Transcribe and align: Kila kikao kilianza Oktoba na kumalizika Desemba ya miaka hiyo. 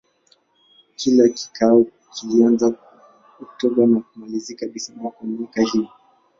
Kila 0.95 1.29
kikao 1.29 1.85
kilianza 2.13 2.75
Oktoba 3.41 3.85
na 3.87 3.99
kumalizika 4.01 4.67
Desemba 4.67 5.11
ya 5.21 5.27
miaka 5.27 5.61
hiyo. 5.61 5.87